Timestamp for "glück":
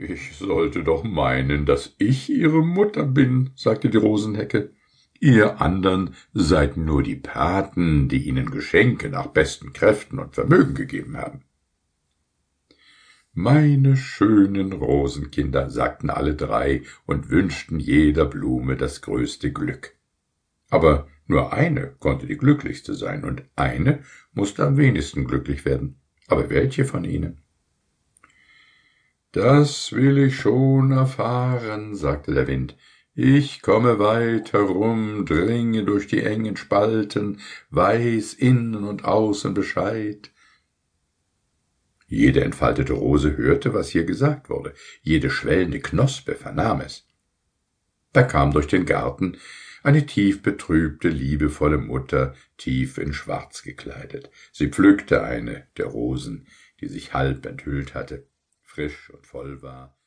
19.52-19.96